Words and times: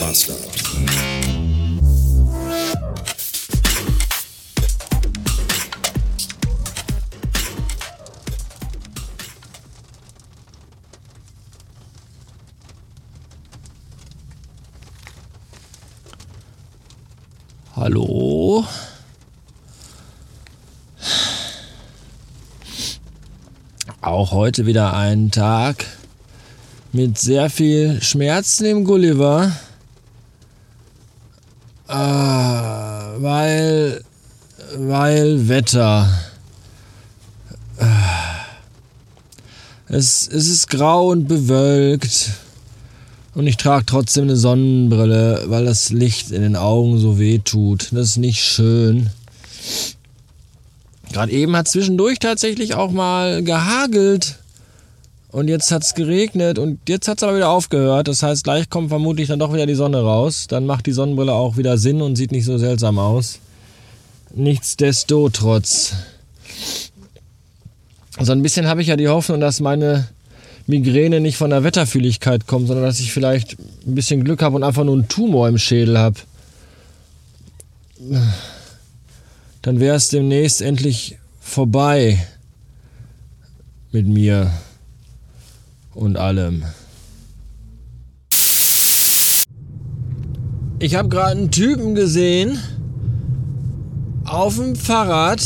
Master. 0.00 0.34
Hallo? 17.74 18.64
Auch 24.00 24.32
heute 24.32 24.66
wieder 24.66 24.94
ein 24.94 25.30
Tag 25.30 25.86
mit 26.92 27.18
sehr 27.18 27.50
viel 27.50 28.00
Schmerzen 28.00 28.64
im 28.64 28.84
Gulliver. 28.84 29.52
Ah, 31.88 33.14
weil, 33.16 34.04
weil 34.76 35.48
Wetter. 35.48 36.06
Ah. 37.78 38.28
Es, 39.88 40.28
es 40.28 40.48
ist 40.48 40.68
grau 40.68 41.08
und 41.08 41.26
bewölkt. 41.28 42.32
Und 43.34 43.46
ich 43.46 43.56
trage 43.56 43.86
trotzdem 43.86 44.24
eine 44.24 44.36
Sonnenbrille, 44.36 45.44
weil 45.46 45.64
das 45.64 45.88
Licht 45.88 46.30
in 46.30 46.42
den 46.42 46.56
Augen 46.56 46.98
so 46.98 47.18
weh 47.18 47.38
tut. 47.38 47.88
Das 47.92 48.08
ist 48.10 48.16
nicht 48.18 48.44
schön. 48.44 49.08
Gerade 51.10 51.32
eben 51.32 51.56
hat 51.56 51.68
zwischendurch 51.68 52.18
tatsächlich 52.18 52.74
auch 52.74 52.90
mal 52.90 53.42
gehagelt. 53.42 54.38
Und 55.30 55.48
jetzt 55.48 55.70
hat 55.70 55.82
es 55.82 55.94
geregnet 55.94 56.58
und 56.58 56.80
jetzt 56.88 57.06
hat 57.06 57.18
es 57.18 57.22
aber 57.22 57.36
wieder 57.36 57.50
aufgehört. 57.50 58.08
Das 58.08 58.22
heißt, 58.22 58.44
gleich 58.44 58.70
kommt 58.70 58.88
vermutlich 58.88 59.28
dann 59.28 59.38
doch 59.38 59.52
wieder 59.52 59.66
die 59.66 59.74
Sonne 59.74 60.00
raus. 60.00 60.46
Dann 60.48 60.64
macht 60.64 60.86
die 60.86 60.92
Sonnenbrille 60.92 61.34
auch 61.34 61.58
wieder 61.58 61.76
Sinn 61.76 62.00
und 62.00 62.16
sieht 62.16 62.32
nicht 62.32 62.46
so 62.46 62.56
seltsam 62.56 62.98
aus. 62.98 63.38
Nichtsdestotrotz. 64.34 65.94
So 68.18 68.32
ein 68.32 68.42
bisschen 68.42 68.66
habe 68.66 68.80
ich 68.80 68.88
ja 68.88 68.96
die 68.96 69.08
Hoffnung, 69.08 69.40
dass 69.40 69.60
meine 69.60 70.08
Migräne 70.66 71.20
nicht 71.20 71.36
von 71.36 71.50
der 71.50 71.62
Wetterfühligkeit 71.62 72.46
kommt, 72.46 72.68
sondern 72.68 72.86
dass 72.86 73.00
ich 73.00 73.12
vielleicht 73.12 73.58
ein 73.86 73.94
bisschen 73.94 74.24
Glück 74.24 74.42
habe 74.42 74.56
und 74.56 74.64
einfach 74.64 74.84
nur 74.84 74.94
einen 74.94 75.08
Tumor 75.08 75.48
im 75.48 75.58
Schädel 75.58 75.98
habe. 75.98 76.16
Dann 79.62 79.80
wäre 79.80 79.96
es 79.96 80.08
demnächst 80.08 80.62
endlich 80.62 81.18
vorbei 81.40 82.26
mit 83.92 84.06
mir 84.06 84.52
und 85.98 86.16
allem. 86.16 86.62
Ich 90.78 90.94
habe 90.94 91.08
gerade 91.08 91.32
einen 91.32 91.50
Typen 91.50 91.96
gesehen 91.96 92.58
auf 94.24 94.56
dem 94.56 94.76
Fahrrad, 94.76 95.42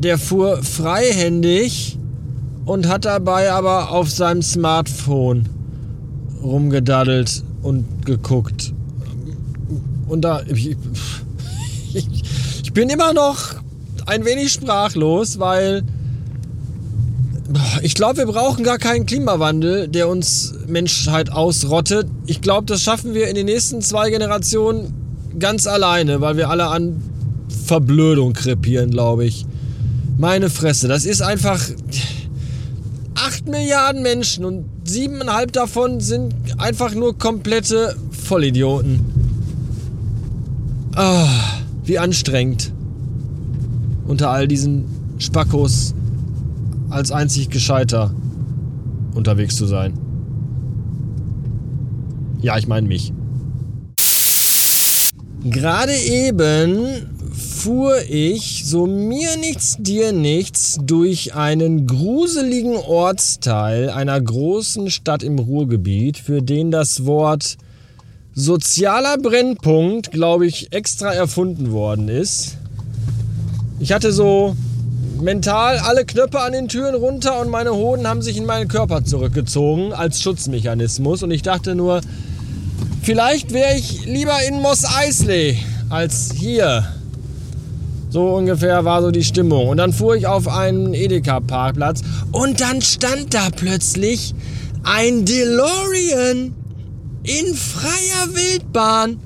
der 0.00 0.18
fuhr 0.18 0.62
freihändig 0.62 1.98
und 2.64 2.88
hat 2.88 3.04
dabei 3.04 3.52
aber 3.52 3.92
auf 3.92 4.10
seinem 4.10 4.42
Smartphone 4.42 5.48
rumgedaddelt 6.42 7.44
und 7.62 8.04
geguckt. 8.04 8.72
Und 10.08 10.22
da. 10.22 10.42
Ich, 10.46 10.76
ich 11.94 12.72
bin 12.72 12.88
immer 12.88 13.12
noch 13.12 13.54
ein 14.06 14.24
wenig 14.24 14.52
sprachlos, 14.52 15.38
weil 15.38 15.84
ich 17.82 17.94
glaube, 17.94 18.18
wir 18.18 18.26
brauchen 18.26 18.64
gar 18.64 18.78
keinen 18.78 19.06
Klimawandel, 19.06 19.88
der 19.88 20.08
uns 20.08 20.54
Menschheit 20.66 21.30
ausrottet. 21.30 22.06
Ich 22.26 22.40
glaube, 22.40 22.66
das 22.66 22.82
schaffen 22.82 23.14
wir 23.14 23.28
in 23.28 23.34
den 23.34 23.46
nächsten 23.46 23.80
zwei 23.80 24.10
Generationen 24.10 24.94
ganz 25.38 25.66
alleine, 25.66 26.20
weil 26.20 26.36
wir 26.36 26.50
alle 26.50 26.66
an 26.66 27.02
Verblödung 27.64 28.32
krepieren, 28.32 28.90
glaube 28.90 29.24
ich. 29.24 29.46
Meine 30.18 30.50
Fresse, 30.50 30.88
das 30.88 31.06
ist 31.06 31.22
einfach 31.22 31.60
8 33.14 33.48
Milliarden 33.48 34.02
Menschen 34.02 34.44
und 34.44 34.64
siebeneinhalb 34.84 35.52
davon 35.52 36.00
sind 36.00 36.34
einfach 36.58 36.94
nur 36.94 37.16
komplette 37.16 37.96
Vollidioten. 38.10 39.00
Ah, 40.94 41.28
wie 41.84 41.98
anstrengend. 41.98 42.72
Unter 44.06 44.30
all 44.30 44.48
diesen 44.48 44.84
Spackos 45.18 45.94
als 46.90 47.12
einzig 47.12 47.48
Gescheiter 47.50 48.12
unterwegs 49.14 49.56
zu 49.56 49.66
sein. 49.66 49.94
Ja, 52.42 52.58
ich 52.58 52.66
meine 52.66 52.86
mich. 52.88 53.12
Gerade 55.44 55.94
eben 55.96 57.06
fuhr 57.32 57.94
ich, 58.08 58.64
so 58.64 58.86
mir 58.86 59.36
nichts, 59.36 59.76
dir 59.78 60.12
nichts, 60.12 60.78
durch 60.82 61.34
einen 61.34 61.86
gruseligen 61.86 62.76
Ortsteil 62.76 63.90
einer 63.90 64.20
großen 64.20 64.90
Stadt 64.90 65.22
im 65.22 65.38
Ruhrgebiet, 65.38 66.16
für 66.16 66.42
den 66.42 66.70
das 66.70 67.04
Wort 67.04 67.56
sozialer 68.34 69.18
Brennpunkt, 69.18 70.10
glaube 70.10 70.46
ich, 70.46 70.72
extra 70.72 71.12
erfunden 71.12 71.72
worden 71.72 72.08
ist. 72.08 72.56
Ich 73.78 73.92
hatte 73.92 74.12
so 74.12 74.56
mental 75.20 75.78
alle 75.78 76.04
Knöpfe 76.04 76.40
an 76.40 76.52
den 76.52 76.68
Türen 76.68 76.94
runter 76.94 77.40
und 77.40 77.48
meine 77.48 77.74
Hoden 77.74 78.06
haben 78.06 78.22
sich 78.22 78.36
in 78.36 78.46
meinen 78.46 78.68
Körper 78.68 79.04
zurückgezogen 79.04 79.92
als 79.92 80.22
Schutzmechanismus. 80.22 81.22
Und 81.22 81.30
ich 81.30 81.42
dachte 81.42 81.74
nur, 81.74 82.00
vielleicht 83.02 83.52
wäre 83.52 83.76
ich 83.76 84.04
lieber 84.06 84.36
in 84.48 84.60
Moss 84.60 84.84
Eisley 84.84 85.58
als 85.88 86.32
hier. 86.34 86.84
So 88.10 88.34
ungefähr 88.34 88.84
war 88.84 89.02
so 89.02 89.10
die 89.10 89.22
Stimmung. 89.22 89.68
Und 89.68 89.76
dann 89.76 89.92
fuhr 89.92 90.16
ich 90.16 90.26
auf 90.26 90.48
einen 90.48 90.94
Edeka-Parkplatz 90.94 92.02
und 92.32 92.60
dann 92.60 92.82
stand 92.82 93.34
da 93.34 93.50
plötzlich 93.54 94.34
ein 94.82 95.24
DeLorean 95.24 96.54
in 97.22 97.54
freier 97.54 98.34
Wildbahn. 98.34 99.18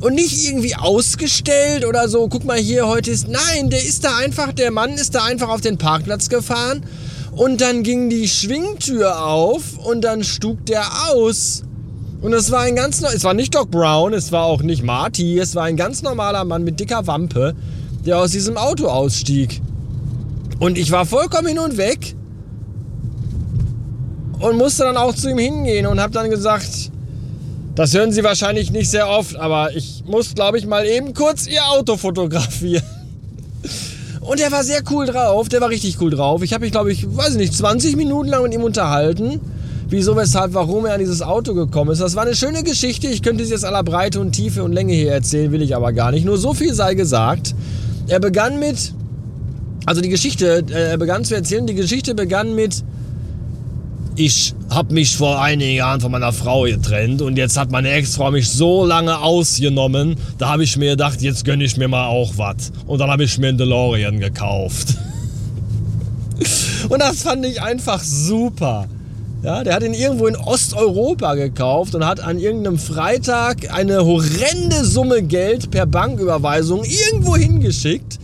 Und 0.00 0.14
nicht 0.14 0.46
irgendwie 0.46 0.76
ausgestellt 0.76 1.84
oder 1.84 2.08
so, 2.08 2.28
guck 2.28 2.44
mal 2.44 2.58
hier, 2.58 2.86
heute 2.86 3.10
ist. 3.10 3.26
Nein, 3.28 3.68
der 3.68 3.82
ist 3.84 4.04
da 4.04 4.16
einfach, 4.16 4.52
der 4.52 4.70
Mann 4.70 4.92
ist 4.92 5.14
da 5.14 5.24
einfach 5.24 5.48
auf 5.48 5.60
den 5.60 5.76
Parkplatz 5.76 6.28
gefahren. 6.28 6.84
Und 7.32 7.60
dann 7.60 7.82
ging 7.82 8.08
die 8.08 8.28
Schwingtür 8.28 9.24
auf 9.24 9.78
und 9.78 10.02
dann 10.02 10.24
stug 10.24 10.66
der 10.66 10.84
aus. 11.10 11.64
Und 12.20 12.32
es 12.32 12.50
war 12.50 12.62
ein 12.62 12.74
ganz, 12.74 13.02
es 13.02 13.22
war 13.22 13.34
nicht 13.34 13.54
Doc 13.54 13.70
Brown, 13.70 14.12
es 14.12 14.32
war 14.32 14.44
auch 14.44 14.62
nicht 14.62 14.82
Marty, 14.82 15.38
es 15.38 15.54
war 15.54 15.64
ein 15.64 15.76
ganz 15.76 16.02
normaler 16.02 16.44
Mann 16.44 16.64
mit 16.64 16.80
dicker 16.80 17.06
Wampe, 17.06 17.54
der 18.04 18.18
aus 18.18 18.32
diesem 18.32 18.56
Auto 18.56 18.86
ausstieg. 18.88 19.60
Und 20.58 20.78
ich 20.78 20.90
war 20.90 21.06
vollkommen 21.06 21.46
hin 21.46 21.58
und 21.60 21.76
weg 21.76 22.16
und 24.40 24.56
musste 24.56 24.84
dann 24.84 24.96
auch 24.96 25.14
zu 25.14 25.30
ihm 25.30 25.38
hingehen 25.38 25.86
und 25.86 26.00
habe 26.00 26.12
dann 26.12 26.30
gesagt, 26.30 26.90
das 27.78 27.94
hören 27.94 28.10
Sie 28.10 28.24
wahrscheinlich 28.24 28.72
nicht 28.72 28.90
sehr 28.90 29.08
oft, 29.08 29.36
aber 29.36 29.76
ich 29.76 30.02
muss, 30.04 30.34
glaube 30.34 30.58
ich, 30.58 30.66
mal 30.66 30.84
eben 30.84 31.14
kurz 31.14 31.46
Ihr 31.46 31.64
Auto 31.70 31.96
fotografieren. 31.96 32.82
Und 34.20 34.40
der 34.40 34.50
war 34.50 34.64
sehr 34.64 34.80
cool 34.90 35.06
drauf, 35.06 35.48
der 35.48 35.60
war 35.60 35.68
richtig 35.68 36.00
cool 36.00 36.10
drauf. 36.10 36.42
Ich 36.42 36.52
habe 36.52 36.64
mich, 36.64 36.72
glaube 36.72 36.90
ich, 36.90 37.06
weiß 37.08 37.36
nicht, 37.36 37.54
20 37.54 37.94
Minuten 37.94 38.30
lang 38.30 38.42
mit 38.42 38.52
ihm 38.52 38.64
unterhalten. 38.64 39.40
Wieso, 39.88 40.16
weshalb, 40.16 40.54
warum 40.54 40.86
er 40.86 40.94
an 40.94 40.98
dieses 40.98 41.22
Auto 41.22 41.54
gekommen 41.54 41.92
ist. 41.92 42.00
Das 42.00 42.16
war 42.16 42.24
eine 42.24 42.34
schöne 42.34 42.64
Geschichte. 42.64 43.06
Ich 43.06 43.22
könnte 43.22 43.44
sie 43.44 43.52
jetzt 43.52 43.64
aller 43.64 43.84
Breite 43.84 44.18
und 44.18 44.32
Tiefe 44.32 44.64
und 44.64 44.72
Länge 44.72 44.94
hier 44.94 45.12
erzählen, 45.12 45.52
will 45.52 45.62
ich 45.62 45.76
aber 45.76 45.92
gar 45.92 46.10
nicht. 46.10 46.26
Nur 46.26 46.36
so 46.36 46.54
viel 46.54 46.74
sei 46.74 46.94
gesagt. 46.94 47.54
Er 48.08 48.18
begann 48.18 48.58
mit, 48.58 48.92
also 49.86 50.00
die 50.00 50.08
Geschichte, 50.08 50.64
äh, 50.68 50.90
er 50.90 50.98
begann 50.98 51.24
zu 51.24 51.36
erzählen, 51.36 51.64
die 51.64 51.76
Geschichte 51.76 52.16
begann 52.16 52.56
mit, 52.56 52.82
ich 54.18 54.52
habe 54.68 54.94
mich 54.94 55.16
vor 55.16 55.40
einigen 55.40 55.76
Jahren 55.76 56.00
von 56.00 56.10
meiner 56.10 56.32
Frau 56.32 56.62
getrennt 56.62 57.22
und 57.22 57.38
jetzt 57.38 57.56
hat 57.56 57.70
meine 57.70 57.90
Ex-Frau 57.90 58.32
mich 58.32 58.50
so 58.50 58.84
lange 58.84 59.18
ausgenommen, 59.18 60.16
da 60.38 60.48
habe 60.48 60.64
ich 60.64 60.76
mir 60.76 60.90
gedacht, 60.90 61.22
jetzt 61.22 61.44
gönne 61.44 61.62
ich 61.64 61.76
mir 61.76 61.86
mal 61.86 62.08
auch 62.08 62.32
was. 62.36 62.72
Und 62.86 62.98
dann 62.98 63.10
habe 63.10 63.22
ich 63.22 63.38
mir 63.38 63.48
einen 63.48 63.58
DeLorean 63.58 64.18
gekauft. 64.18 64.96
und 66.88 67.00
das 67.00 67.22
fand 67.22 67.46
ich 67.46 67.62
einfach 67.62 68.02
super. 68.02 68.88
Ja, 69.44 69.62
der 69.62 69.74
hat 69.74 69.84
ihn 69.84 69.94
irgendwo 69.94 70.26
in 70.26 70.34
Osteuropa 70.34 71.34
gekauft 71.36 71.94
und 71.94 72.04
hat 72.04 72.18
an 72.18 72.40
irgendeinem 72.40 72.76
Freitag 72.76 73.72
eine 73.72 74.04
horrende 74.04 74.84
Summe 74.84 75.22
Geld 75.22 75.70
per 75.70 75.86
Banküberweisung 75.86 76.82
irgendwo 76.82 77.36
hingeschickt 77.36 78.18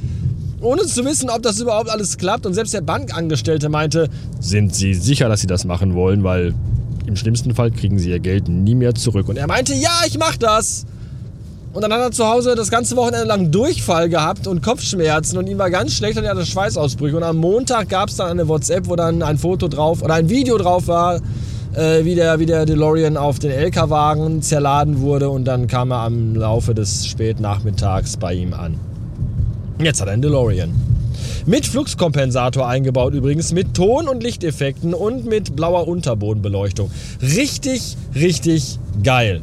ohne 0.65 0.83
zu 0.83 1.05
wissen, 1.05 1.31
ob 1.31 1.43
das 1.43 1.61
überhaupt 1.61 1.91
alles 1.91 2.19
klappt. 2.19 2.47
Und 2.47 2.55
selbst 2.55 2.75
der 2.75 2.81
Bankangestellte 2.81 3.69
meinte, 3.69 4.09
sind 4.41 4.75
Sie 4.75 4.95
sicher, 4.95 5.29
dass 5.29 5.41
Sie 5.41 5.47
das 5.47 5.65
machen 5.65 5.95
wollen, 5.95 6.25
weil 6.25 6.55
im 7.07 7.17
schlimmsten 7.17 7.55
Fall 7.55 7.71
kriegen 7.71 7.99
Sie 7.99 8.11
Ihr 8.11 8.21
Geld 8.21 8.49
nie 8.49 8.75
mehr 8.75 8.95
zurück. 8.95 9.29
Und 9.29 9.37
er 9.37 9.47
meinte, 9.47 9.75
ja, 9.75 10.03
ich 10.07 10.19
mach 10.19 10.37
das. 10.37 10.87
Und 11.75 11.83
dann 11.83 11.93
hat 11.93 12.01
er 12.01 12.11
zu 12.13 12.27
Hause 12.27 12.55
das 12.55 12.71
ganze 12.71 12.97
Wochenende 12.97 13.27
lang 13.27 13.51
Durchfall 13.51 14.09
gehabt 14.09 14.47
und 14.47 14.63
Kopfschmerzen 14.63 15.37
und 15.39 15.49
ihm 15.49 15.59
war 15.59 15.71
ganz 15.71 15.93
schlecht 15.95 16.17
und 16.17 16.23
er 16.23 16.31
hatte 16.31 16.47
Schweißausbrüche. 16.47 17.17
Und 17.17 17.25
am 17.25 17.37
Montag 17.37 17.89
gab 17.89 18.11
es 18.11 18.17
dann 18.17 18.29
eine 18.29 18.47
WhatsApp, 18.47 18.87
wo 18.87 18.95
dann 18.95 19.25
ein 19.25 19.39
Foto 19.39 19.67
drauf 19.67 20.01
oder 20.01 20.15
ein 20.15 20.29
Video 20.29 20.57
drauf 20.57 20.87
war, 20.87 21.17
äh, 21.75 22.05
wie, 22.05 22.15
der, 22.15 22.39
wie 22.39 22.47
der 22.47 22.65
DeLorean 22.65 23.17
auf 23.17 23.41
den 23.41 23.51
LK-Wagen 23.51 24.41
zerladen 24.41 25.01
wurde 25.01 25.31
und 25.31 25.47
dann 25.47 25.67
kam 25.67 25.91
er 25.91 25.99
am 25.99 26.37
Laufe 26.37 26.75
des 26.75 27.09
Spätnachmittags 27.09 28.19
bei 28.19 28.35
ihm 28.35 28.55
an. 28.55 28.79
Jetzt 29.79 30.01
hat 30.01 30.09
er 30.09 30.13
einen 30.13 30.23
DeLorean. 30.23 30.73
Mit 31.47 31.67
Fluxkompensator 31.67 32.67
eingebaut 32.67 33.13
übrigens, 33.13 33.53
mit 33.53 33.75
Ton- 33.75 34.09
und 34.09 34.23
Lichteffekten 34.23 34.95
und 34.95 35.27
mit 35.27 35.55
blauer 35.57 35.87
Unterbodenbeleuchtung. 35.89 36.91
Richtig, 37.21 37.97
richtig 38.15 38.79
geil. 39.03 39.43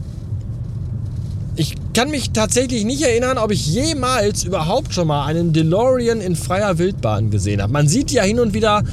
Ich 1.56 1.76
kann 1.94 2.10
mich 2.10 2.32
tatsächlich 2.32 2.86
nicht 2.86 3.04
erinnern, 3.04 3.38
ob 3.38 3.52
ich 3.52 3.68
jemals 3.68 4.44
überhaupt 4.46 4.94
schon 4.94 5.08
mal 5.08 5.26
einen 5.26 5.54
DeLorean 5.54 6.22
in 6.22 6.36
freier 6.36 6.78
Wildbahn 6.78 7.30
gesehen 7.30 7.62
habe. 7.62 7.72
Man 7.72 7.88
sieht 7.88 8.10
ja 8.12 8.24
hin 8.24 8.40
und 8.40 8.54
wieder, 8.54 8.84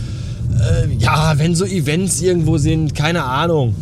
äh, 0.60 0.92
ja, 0.98 1.34
wenn 1.38 1.54
so 1.54 1.64
Events 1.64 2.20
irgendwo 2.20 2.58
sind, 2.58 2.94
keine 2.94 3.24
Ahnung. 3.24 3.74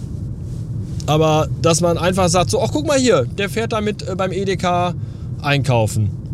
Aber 1.06 1.48
dass 1.62 1.80
man 1.80 1.98
einfach 1.98 2.28
sagt, 2.28 2.50
so, 2.50 2.60
ach 2.60 2.70
guck 2.70 2.86
mal 2.86 2.98
hier, 2.98 3.24
der 3.38 3.48
fährt 3.48 3.72
damit 3.72 4.06
äh, 4.06 4.14
beim 4.14 4.30
EDK 4.30 4.94
einkaufen. 5.40 6.25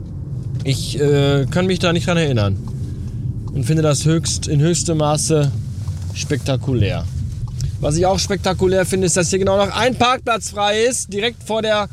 Ich 0.64 1.00
äh, 1.00 1.46
kann 1.50 1.66
mich 1.66 1.80
da 1.80 1.92
nicht 1.92 2.06
dran 2.06 2.16
erinnern. 2.16 2.56
Und 3.52 3.64
finde 3.64 3.82
das 3.82 4.04
höchst, 4.04 4.46
in 4.46 4.60
höchstem 4.60 4.98
Maße 4.98 5.50
spektakulär. 6.14 7.04
Was 7.80 7.96
ich 7.96 8.06
auch 8.06 8.18
spektakulär 8.18 8.86
finde, 8.86 9.06
ist, 9.06 9.16
dass 9.16 9.30
hier 9.30 9.40
genau 9.40 9.56
noch 9.56 9.74
ein 9.74 9.96
Parkplatz 9.96 10.50
frei 10.50 10.84
ist, 10.84 11.12
direkt 11.12 11.42
vor 11.42 11.62
der 11.62 11.88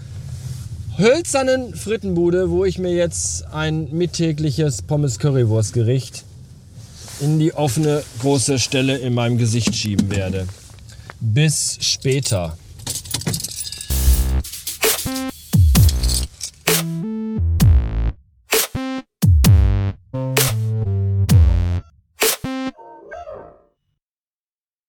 hölzernen 0.97 1.73
Frittenbude, 1.73 2.51
wo 2.51 2.63
ich 2.63 2.77
mir 2.77 2.93
jetzt 2.93 3.45
ein 3.51 3.89
mittägliches 3.91 4.81
Pommes-Currywurst-Gericht 4.83 6.23
in 7.21 7.39
die 7.39 7.53
offene 7.53 8.03
große 8.21 8.59
Stelle 8.59 8.97
in 8.97 9.13
meinem 9.13 9.37
Gesicht 9.37 9.75
schieben 9.75 10.11
werde. 10.11 10.47
Bis 11.19 11.77
später. 11.81 12.57